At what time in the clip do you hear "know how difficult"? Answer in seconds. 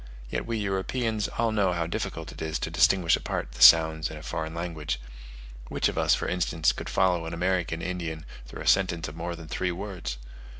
1.51-2.31